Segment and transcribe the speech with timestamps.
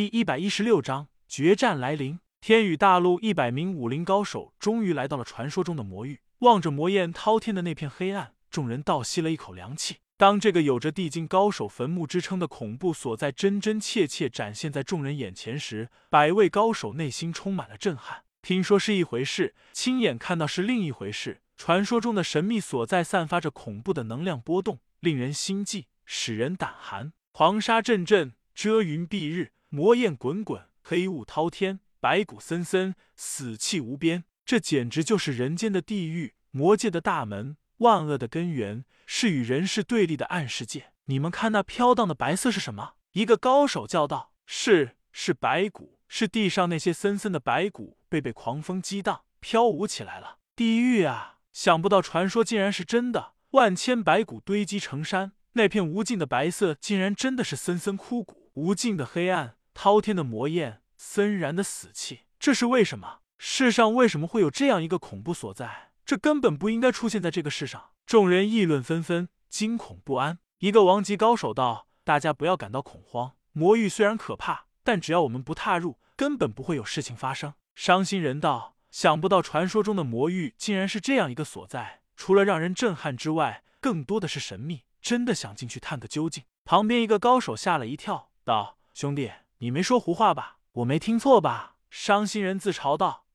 [0.00, 2.18] 第一百一十六章决战来临。
[2.40, 9.96] 天宇大陆一百名武林高手终于来到了传说中的魔域，望着魔焰滔天的那片黑暗，众人倒吸了一口凉气。
[10.16, 18.22] 当这个有着地境高手坟墓之称的恐怖所在真真切切展现在众人眼前时，百位高手内心充满了震撼。
[18.40, 21.42] 听说是一回事，亲眼看到是另一回事。
[21.58, 27.12] 传说中的神秘所在散发着恐怖的能量波动，令人心悸，使人胆寒。
[27.34, 29.52] 黄沙阵阵，遮云蔽日。
[29.72, 34.24] 魔焰滚滚，黑雾滔天，白骨森森，死气无边。
[34.44, 40.92] 这简直就是人间的地狱，魔界的大门，万恶的根源，是与人世对立的暗世界。
[41.04, 42.94] 你们看那飘荡的白色是什么？
[43.12, 50.38] 一个高手叫道：“是，是白骨，是地上那些森森的白骨，被被狂风激荡，飘舞起来了。
[50.56, 51.38] 地狱啊！
[51.52, 63.20] 想不到传说竟然是真的，万千白骨堆积成山，那片无尽的白色竟然真的是森森枯骨，无尽的黑暗。”滔天的魔焰，森然的死气，这是为什么？
[63.38, 65.92] 世上为什么会有这样一个恐怖所在？
[66.04, 67.90] 这根本不应该出现在这个世上。
[68.04, 70.40] 众人议论纷纷，惊恐不安。
[70.58, 89.30] 一个王级高手道：“大家不要感到恐慌，魔域虽然可怕，但只要我们不踏入，根本不会有事情发生。”伤心人道：“想不到传说中的魔域竟然是这样一个所在，除了让人震撼之外，更多的是神秘，真的想进去探个究竟。”旁边一个高手吓了一跳，道：“兄弟。”
[89.62, 90.56] 你没说胡话吧？
[90.72, 91.74] 我没听错吧？
[91.90, 93.26] 伤心人自嘲道：“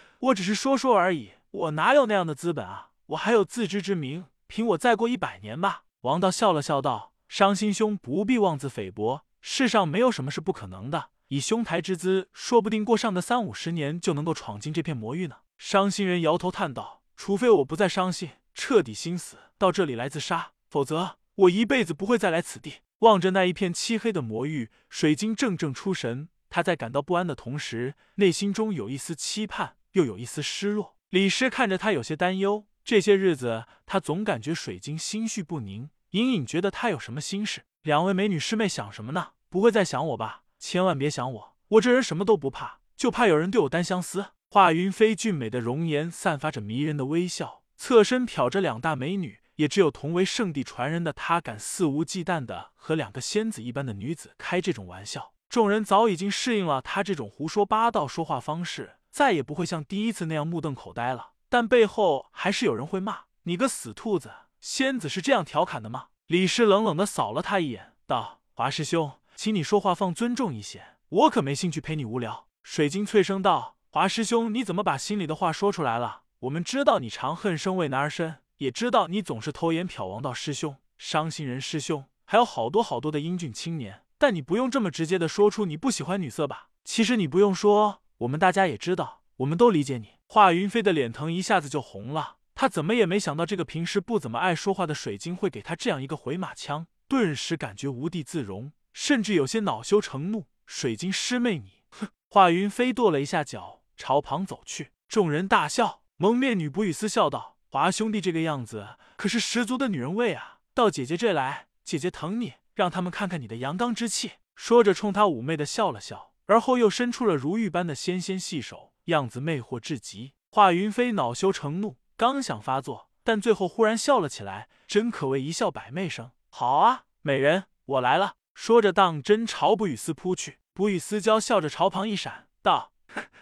[0.20, 2.92] 我只是说说而已，我哪有那样的资本啊？
[3.08, 11.10] 我还有自知之明，凭我再过一百年吧。”王道笑了笑道：“伤心兄不必妄自菲薄，世上没有什么是不可能的。
[11.28, 26.28] 以兄台之资，说不定过上个三五十年就能够闯进这片魔域呢。”伤心人摇头叹道：“除非我不再伤心，彻底心死，到这里来自杀，否则我一辈子不会再来此地。”望着那一片漆黑的魔域，水晶怔怔出神。
[26.48, 30.96] 他在感到不安的同时，内心中有一丝期盼，又有一丝失落。
[31.10, 32.66] 李师看着他，有些担忧。
[32.84, 37.64] 这些日子，他总感觉水晶心绪不宁，隐隐觉得他有什么心事。
[37.82, 39.32] 两位美女师妹想什么呢？
[39.50, 40.44] 不会在想我吧？
[40.58, 44.26] 千万别想我，我这人什么都不怕，就怕有人对我单相思。
[44.48, 49.40] 华云飞俊美的容颜散发着迷人的微笑，侧身瞟着两大美女。
[49.56, 55.32] 也只有同为圣地传人的他，敢肆无忌惮的和两个仙子一般的女子开这种玩笑。
[55.48, 61.32] 众人早已经适应了他这种胡说八道说话方式，再也不会像第一次那样目瞪口呆了。
[61.48, 64.30] 但背后还是有人会骂：“你个死兔子，
[64.60, 76.22] 仙子是这样调侃的吗？”李师冷冷的扫了他一眼，道：“华师兄，请你说话放尊重一些，我可没兴趣陪你无聊。”水晶脆声道：“华师兄，你怎么把心里的话说出来了？
[76.40, 86.70] 我们知道你长恨生为男儿身。”也知道你总是偷眼瞟王道师兄、伤心人师兄，还有好多好多的英俊青年，但你不用这么直接的说出你不喜欢女色吧？
[86.84, 90.14] 其实你不用说，我们大家也知道，我们都理解你。
[90.26, 100.46] 华云飞的脸腾一下子就红了，他怎么也没想到这个平时不怎么爱说话的水晶会给他这样一个回马枪，顿时感觉无地自容，甚至有些恼羞成怒。
[100.64, 102.08] 水晶师妹，你哼！
[102.28, 106.00] 华云飞跺了一下脚，朝旁走去，众人大笑。
[106.16, 107.55] 蒙面女不语丝笑道。
[107.76, 110.60] 华兄弟这个样子可是十足的女人味啊！
[110.72, 114.32] 到姐姐这来，姐姐疼你，让他们看看你的阳刚之气。
[114.54, 120.32] 说着，冲他妩媚的笑了笑，而后又伸出了如玉般的纤纤细手，样子魅惑至极。
[120.50, 126.30] 华云飞恼羞成怒，刚想发作，但最后忽然笑了起来，真可谓一笑百媚生。
[126.48, 128.36] 好啊，美人，我来了！
[128.54, 130.60] 说着，当真朝不雨思扑去。
[130.72, 132.92] 不雨思娇笑着朝旁一闪，道：“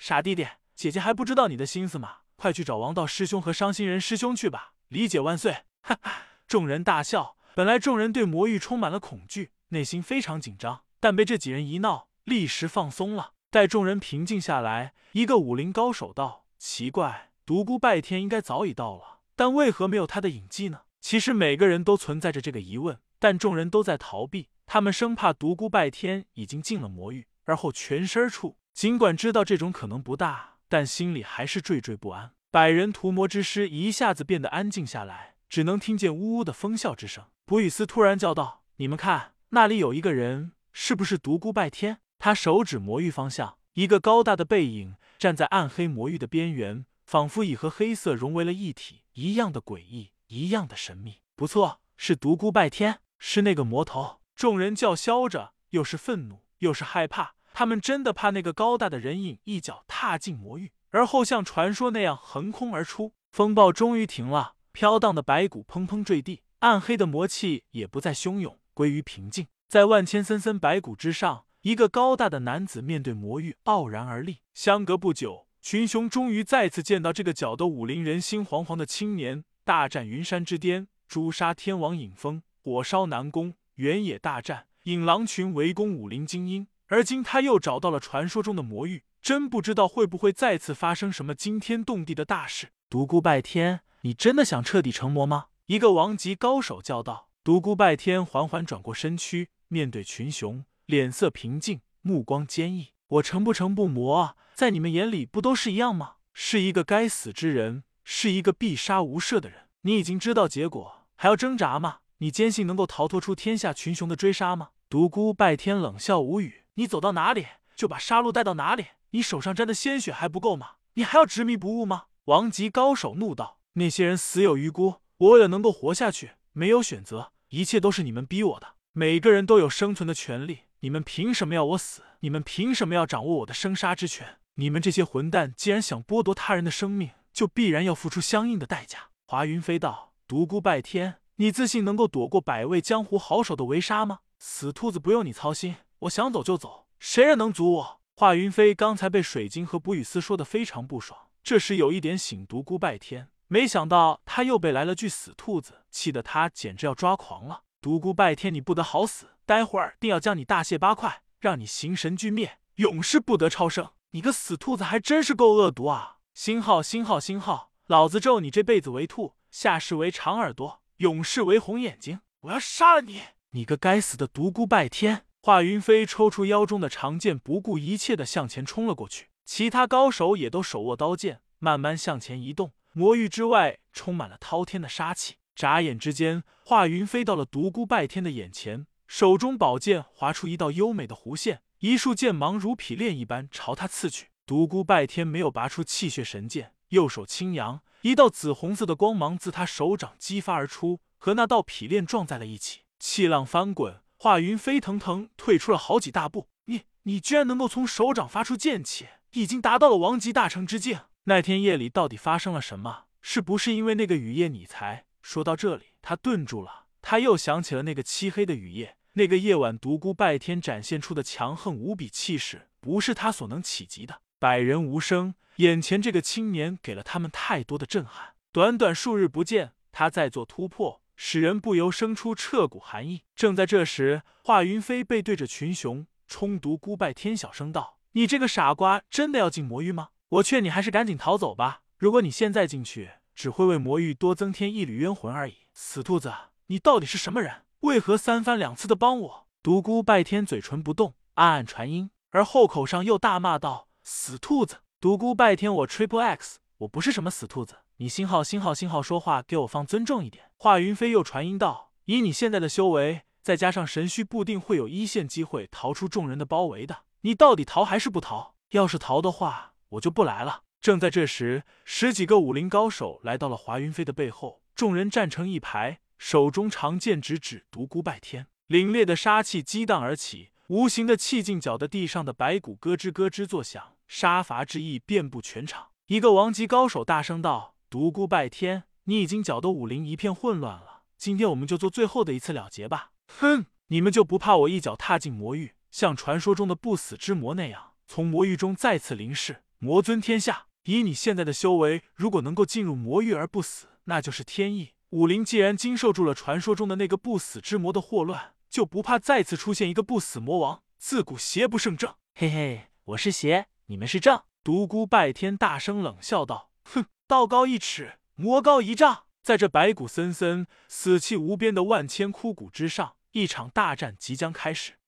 [0.00, 4.74] 傻弟弟，姐姐还不知道你的心思吗？”快去找王道师兄和伤心人师兄去吧！
[4.88, 5.64] 理解万岁！
[5.82, 6.12] 哈哈，
[6.46, 7.36] 众人大笑。
[7.54, 13.32] 本来众人对魔域充满了恐惧，内心非常紧张，但被这几人一闹，立时放松了。
[13.50, 28.58] 待众人平静下来，一个武林高手道：“奇怪，独孤拜天应该早已到了，但为何没有他的影迹呢？”其实每个人都存在着这个疑问，但众人都在逃避，他们生怕独孤拜天已经进了魔域，而后全身处。
[28.74, 30.55] 尽管知道这种可能不大。
[30.68, 32.32] 但心里还是惴惴不安。
[32.50, 37.24] 百人屠魔之师一下子变得安静下来，只能听见呜呜的风啸之声。
[37.44, 51.20] 卜雨思突然叫道：“你们看，那里有一个人，是不是独孤拜天？”他手指魔域方向，一个高大的背影站在暗黑魔域的边缘，仿佛已和黑色融为了一体，一样的诡异，一样的神秘。
[51.36, 54.20] 不错，是独孤拜天，是那个魔头。
[54.34, 57.35] 众人叫嚣着，又是愤怒，又是害怕。
[57.58, 63.14] 他们真的怕那个高大的人影一脚踏进魔域，而后像传说那样横空而出。
[63.30, 69.46] 风暴终于停了，飘荡的白骨砰砰坠地，暗黑的魔气也不再汹涌，归于平静。
[69.68, 74.40] 在万千森森白骨之上，一个高大的男子面对魔域傲然而立。
[74.52, 79.42] 相隔不久，群雄终于再次见到这个搅得武林人心惶惶的青年。
[79.64, 86.66] 大战云山之巅，诛杀天王尹峰，火烧南宫，原野大战，引狼群围攻武林精英。
[86.88, 92.68] 而今他又找到了传说中的魔域，真不知道会不会再次发生什么惊天动地的大事。
[92.88, 95.46] 独孤拜天，你真的想彻底成魔吗？
[95.66, 97.28] 一个王级高手叫道。
[97.42, 102.88] 独孤拜天缓缓转过身躯，面对群雄，脸色平静，目光坚毅。
[103.08, 106.14] 我成不成不魔，在你们眼里不都是一样吗？
[106.32, 109.68] 是一个该死之人，是一个必杀无赦的人。
[109.82, 111.98] 你已经知道结果，还要挣扎吗？
[112.18, 114.70] 你坚信能够逃脱出天下群雄的追杀吗？
[114.88, 116.65] 独孤拜天冷笑无语。
[116.78, 118.86] 你走到哪里，就把杀戮带到哪里。
[119.10, 120.72] 你手上沾的鲜血还不够吗？
[120.94, 122.04] 你还要执迷不悟吗？
[122.26, 128.74] 王级高手怒道：“那些人死有余辜，我为了能够活下去，没有选择，一切都是你们逼我的。
[128.92, 132.02] 每个人都有生存的权利，你们凭什么要我死？
[132.20, 134.38] 你们凭什么要掌握我的生杀之权？
[134.56, 144.18] 你们这些混蛋，既然想剥夺他人的生命，就必然要付出相应的代价。”华云飞道：“独孤拜天，你自信能够躲过百位江湖好手的围杀吗？
[144.38, 148.00] 死兔子，不用你操心。”我想走就走，谁人能阻我？
[148.14, 157.62] 华云飞刚才被水晶和卜雨思说的非常不爽，这时有一点醒独孤拜天，没想到他又被来了句死兔子，气得他简直要抓狂了。
[157.80, 159.30] 独孤拜天，你不得好死！
[159.46, 163.92] 待会儿定要将你大卸八块，让你形神俱灭，永世不得超生！
[164.10, 166.18] 你个死兔子，还真是够恶毒啊！
[166.34, 172.20] 星号星号星号，老子咒你这辈子为兔，下世为长耳朵，永世为红眼睛！
[172.40, 173.22] 我要杀了你！
[173.50, 175.26] 你个该死的独孤拜天！
[175.46, 179.28] 华云飞抽出腰中的长剑，不顾一切的向前冲了过去。
[179.44, 182.72] 其他高手也都手握刀剑，慢慢向前移动。
[182.92, 185.36] 魔域之外充满了滔天的杀气。
[185.54, 194.30] 眨眼之间，华云飞到了独孤拜天的眼前，手中宝剑划出一道优美的弧线，一束剑芒如匹练一般朝他刺去。
[194.44, 204.00] 独孤拜天没有拔出气血神剑，右手轻扬，一道紫红色的光芒自他手掌激发而出，和那道匹练撞在了一起，气浪翻滚。
[204.26, 210.98] 华云飞腾腾退出了好几大步，你你居然能够从手掌发出剑气，已经达到了王级大成之境。
[211.26, 213.04] 那天夜里到底发生了什么？
[213.22, 215.04] 是不是因为那个雨夜你才……
[215.22, 224.22] 说到这里，他顿住了，他又想起了那个漆黑的雨夜，那个夜晚独孤拜天展现出的强横无比气势，不是他所能企及的。
[224.40, 228.34] 百人无声，眼前这个青年给了他们太多的震撼。
[228.50, 231.00] 短短数日不见，他在做突破。
[231.16, 233.24] 使人不由生出彻骨寒意。
[233.34, 240.10] 正在这时，华云飞背对着群雄，冲独孤拜天小声道：“你这个傻瓜，真的要进魔域吗？
[240.28, 241.80] 我劝你还是赶紧逃走吧。
[241.98, 245.54] 如果你现在进去，只会为魔域多增添一缕冤魂而已。
[245.72, 246.32] 死兔子，
[246.66, 247.62] 你到底是什么人？
[247.80, 254.76] 为何三番两次的帮我？”独孤拜天嘴唇不动，暗暗传音，而后口上又大骂道：“死兔子！
[255.00, 260.50] 独孤拜天，我 Triple X，我不是什么死兔子。”你星号星号星号说话给我放尊重一点。
[260.58, 267.04] 华云飞又传音道：“以你现在的修为，再加上神虚，不定会有一线机会逃出众人的包围的。
[267.22, 268.54] 你到底逃还是不逃？
[268.72, 285.86] 要是逃的话，我就不来了。”正在这时，十几个武林高手来到了华云飞的背后，众人站成一排，手中长剑直指独孤拜天，凛冽的杀气激荡而起，无形的气劲搅得地上的白骨咯吱咯吱作响，杀伐之意遍布全场。
[286.08, 287.75] 一个王级高手大声道。
[287.88, 291.02] 独孤拜天，你已经搅得武林一片混乱了。
[291.16, 293.12] 今天我们就做最后的一次了结吧。
[293.28, 300.66] 哼，你们就不怕我一脚踏进魔域，像传说中的不死之魔那样，从魔域中再次临世，魔尊天下？
[300.84, 304.94] 以你现在的修为，如果能够进入魔域而不死，那就是天意。
[305.10, 310.82] 武林既然经受住了传说中的那个不死之魔的祸乱，就不怕再次出现一个不死魔王。
[310.98, 314.42] 自古邪不胜正，嘿嘿，我是邪，你们是正。
[314.64, 324.98] 独孤拜天大声冷笑道：“哼。”道高一尺，魔高一丈，在这白骨森森、死气无边的万千枯骨之上，一场大战即将开始。